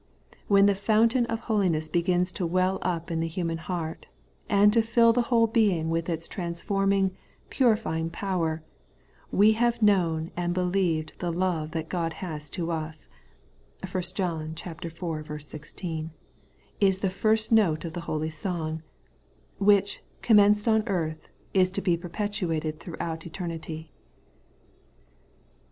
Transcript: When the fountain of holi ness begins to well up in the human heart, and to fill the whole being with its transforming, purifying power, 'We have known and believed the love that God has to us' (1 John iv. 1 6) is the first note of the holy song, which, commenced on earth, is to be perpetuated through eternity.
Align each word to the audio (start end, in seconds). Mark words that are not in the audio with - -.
When 0.47 0.65
the 0.65 0.73
fountain 0.73 1.27
of 1.27 1.41
holi 1.41 1.69
ness 1.69 1.87
begins 1.87 2.31
to 2.31 2.47
well 2.47 2.79
up 2.81 3.11
in 3.11 3.19
the 3.19 3.27
human 3.27 3.59
heart, 3.59 4.07
and 4.49 4.73
to 4.73 4.81
fill 4.81 5.13
the 5.13 5.21
whole 5.29 5.45
being 5.45 5.91
with 5.91 6.09
its 6.09 6.27
transforming, 6.27 7.15
purifying 7.51 8.09
power, 8.09 8.63
'We 9.31 9.51
have 9.51 9.83
known 9.83 10.31
and 10.35 10.55
believed 10.55 11.13
the 11.19 11.29
love 11.31 11.69
that 11.73 11.87
God 11.87 12.13
has 12.13 12.49
to 12.49 12.71
us' 12.71 13.09
(1 13.91 14.03
John 14.15 14.55
iv. 14.65 14.97
1 14.99 15.39
6) 15.39 15.73
is 16.79 16.97
the 16.97 17.09
first 17.11 17.51
note 17.51 17.85
of 17.85 17.93
the 17.93 18.01
holy 18.09 18.31
song, 18.31 18.81
which, 19.59 20.01
commenced 20.23 20.67
on 20.67 20.81
earth, 20.87 21.27
is 21.53 21.69
to 21.69 21.79
be 21.81 21.95
perpetuated 21.95 22.79
through 22.79 22.97
eternity. 22.99 23.91